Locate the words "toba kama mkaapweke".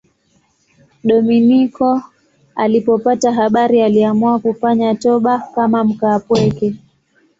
4.95-6.75